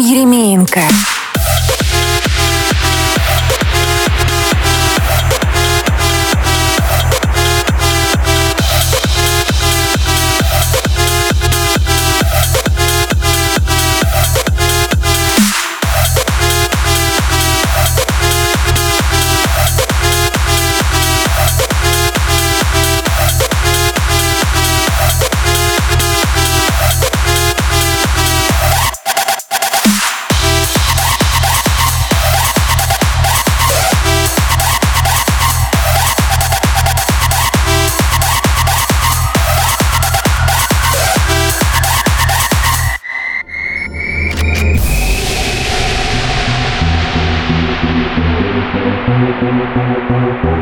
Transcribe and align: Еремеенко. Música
Еремеенко. 0.00 1.17
Música 49.74 50.57